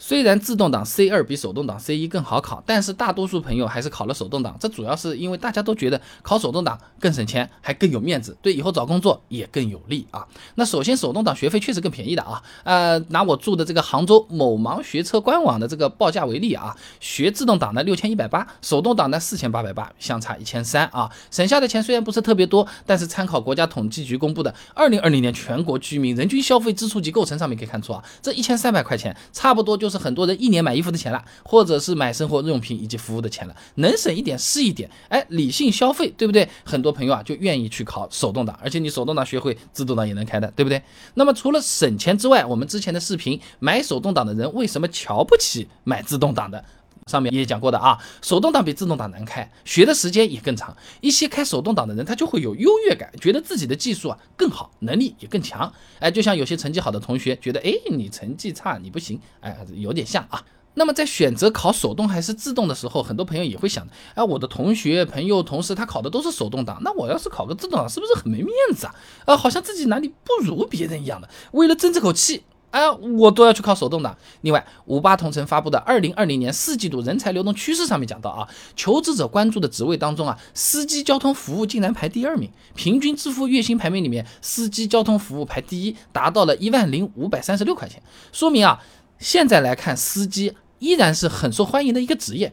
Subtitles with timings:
[0.00, 4.56] 虽然自动挡 C 二比手动挡 C 一更好考，但是大多数朋友还是考了手动挡。
[4.60, 10.24] 这主要是因为大家都觉得考手动挡更省钱，还更有面子，对以后找工作也更有利啊。
[10.54, 12.40] 那首先，手动挡学费确实更便宜的啊。
[12.62, 21.10] 呃，拿我住的这个杭州某盲学车官网的这个报价为例啊，学自动挡的六千一百八，手动挡的四千八百八，相差一千三啊。
[21.32, 29.87] 省下的钱虽然不是特别多，但是参考国家统计局公布的二零二零年全国居民人均消费支出及构成上面可以看出啊，这一千三百块钱差不多就。
[29.88, 36.46] 就是很多人一年买衣服的钱了，或者是买生活日用品以及服务的钱了，能省一点是一点，哎，理性消费，对不对？
[36.62, 40.82] 很多朋友啊就愿意去考手动挡，而且你手动挡学会，自动挡也能开的，对不对？
[41.14, 46.62] 那么除了省钱之外，我们之前的视频买手动挡的人为什么瞧不起买自动挡的？
[47.08, 50.76] 上面也讲过的啊，手动挡比自动挡难开，学的时间也更长。
[51.00, 55.72] 一些开手动挡的人，他就会有优越感，觉得自己的技术啊更好，能力也更强。
[55.98, 60.44] 哎，就像有些成绩好的同学觉得，哎，你成绩差，你不行，哎，有点像啊。
[60.74, 63.84] 那么在选择考手动还是自动的时候，很多朋友也会想，
[64.14, 68.94] 哎，我的同学、朋友、同事他考的都是手动挡，那我要是考个自动挡，是不是很没面子啊？
[69.24, 71.28] 啊，好像自己哪里不如别人一样的。
[71.52, 72.44] 为了争这口气。
[72.70, 74.14] 哎，我都要去考手动挡。
[74.42, 88.02] 另外，五八同城发布的二零二零年四季度人才流动趋势上面讲到啊，求职者关注的职位当中啊，司机交通服务竟然排第二名，平均支付月薪排名里面，司机交通服务排第一，达到了一万零五百三十六块钱。
[88.32, 88.82] 说明啊，
[89.18, 92.52] 现在来看，司机依然是很受欢迎的一个职业，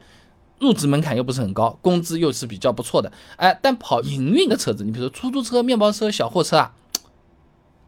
[0.59, 3.11] 入职门槛又不是很高，工资又是比较不错的。
[3.35, 6.73] 哎，但跑营运的车子，你比如说出租车、面包车、小货车啊，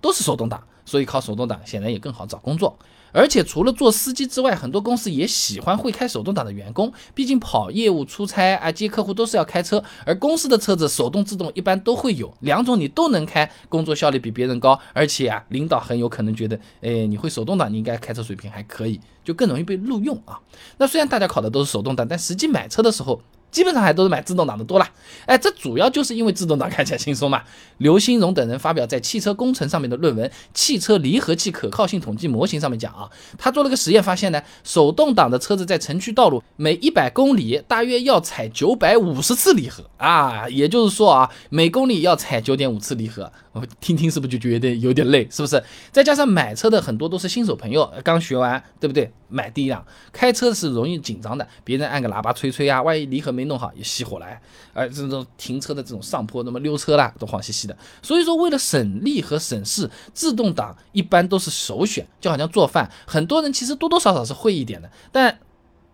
[0.02, 0.61] 都是手动挡。
[0.88, 2.80] 所以考手动挡显然也更好找工作，
[3.11, 6.89] 而且除了做司机之外，很多公司也喜欢会开手动挡的员工。
[7.13, 20.39] 毕竟跑业务、出差啊、接客户都是要开车，而公司的车子手动、自动一般都会有两种，你都能开，工作效率比别人高，而且啊，领导很有可能觉得，哎，你会手动挡，你应该开车水平还可以，就更容易被录用啊。
[20.77, 23.21] 那虽然大家考的都是手动挡，但实际买车的时候。
[23.51, 24.87] 基本上还都是买自动挡的多了，
[25.25, 27.41] 哎，这主要就是因为自动挡看起来轻松嘛。
[27.80, 43.31] 刘新荣等人发表在汽车工程上面的论文《汽车离合器可靠性统计模型》上面讲啊，他做了个实验，发现呢，手动挡的车子在城区道路每一百公里大约要踩九百五十次离合啊，也就是说啊，每公里要踩九点五次离合。
[43.79, 45.61] 听听是不是就觉得有点累，是不是？
[45.91, 49.11] 再加上买车的很多都是新手朋友，刚学完，对不对？
[49.29, 54.25] 买第一辆，开车是容易紧张的，别人按个喇叭吹吹啊，万一离合没弄好也熄火了，
[54.73, 57.77] 哎这种停车的这种上坡，那么溜车啦，都慌兮兮的。
[58.01, 62.07] 所以说，为了省力和省事，自动挡一般都是首选。
[62.21, 65.39] 就好像做饭，很多人其实多多少少是会一点的，但。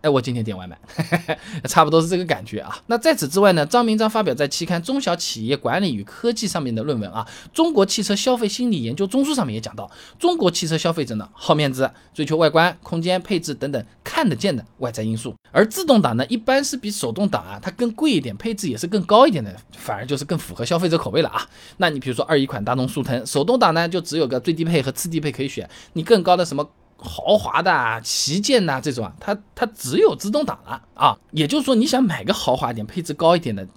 [0.03, 0.77] 哎，我今天点外卖，
[1.63, 2.77] 差不多是这个感觉啊。
[2.87, 15.33] 那在此之外呢，张明章发表在期刊《中小企业管理与科技》上面的论文啊，《中国汽车消费心理研究综述》上面也讲到，中国汽车消费者呢好面子，追求外观、空间、配置等等看得见的外在因素。
[15.53, 21.47] 而自动挡呢，一般是比手动挡啊，它更贵一点，配置也是更高一点的，反而就是更符合消费者口味了啊。
[21.77, 26.69] 那你比如说二一款大众速腾，手动挡呢就只有个最低配和次低配可以选，你更高的什么？
[27.03, 33.67] 豪华的旗舰呐，这种啊，它它只有自动挡了啊，也就是说你想买个豪华点、配置高一点的，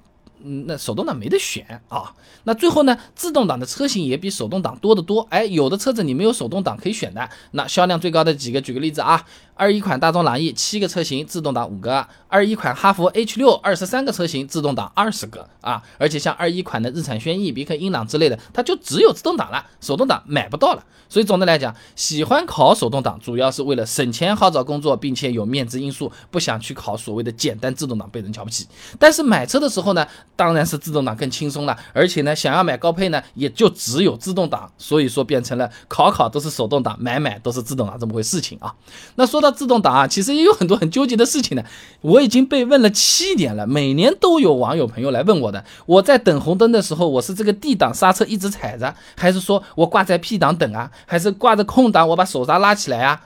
[0.45, 2.15] 嗯，那手动挡没得选啊。
[2.45, 5.27] 那最后呢，自动挡的车型也比手动挡多得多。
[5.31, 9.27] 哎，有的车子你没有手动挡可以选的，那销量最高的几个，举个例子啊。
[9.59, 15.83] 二一款大众朗逸七个车型，自动挡五个；二一款哈弗 H 六二十三个车型，自动挡二十个啊！
[15.99, 20.85] 而且像二一款的日产轩逸、别克英朗之类的，它就只有自动挡了，手动挡买不到了。
[21.09, 28.67] 所以总的来讲，喜欢考手动挡，主要是为了省钱、好找工作，并且有面子因素，不想去考所谓的简单自动挡被人瞧不起。
[28.99, 34.71] 但是买车的时候呢，当然是自动挡更轻松了，而且呢，想要买高配呢，也就只有自动挡。
[34.77, 38.75] 所以说变成了考考都是手动挡，买买都是自动挡这么回事情啊。
[39.15, 39.46] 那说到。
[39.51, 41.65] 自动挡啊，其实也有很多很纠结的事情呢。
[42.01, 45.65] 我已经被问了七年了，每年都有网友朋友来问我的。
[45.87, 53.23] 我在等红灯的时候，我是这个 D 档刹车一直踩着，还是说我挂在 P 档等啊，还是挂着空档我把手刹拉起来啊？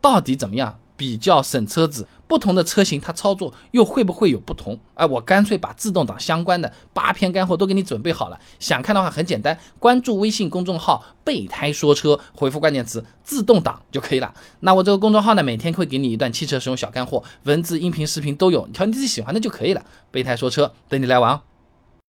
[0.00, 2.06] 到底怎么样比较省车子？
[2.28, 4.78] 不同的车型，它操作又会不会有不同？
[4.94, 8.40] 哎，我干脆把自动挡相关的八篇干货都给你准备好了。
[8.58, 14.32] 想看的话很简单，关注微信公众号“备胎说车”，回复关键词“自动挡”就可以了。
[14.60, 19.84] 那我这个公众号呢，每天会给你一段汽车使用小干货，文字、音频、视频都有，挑你自己喜欢的就可以了。
[20.10, 21.40] 备胎说车，等你来玩哦。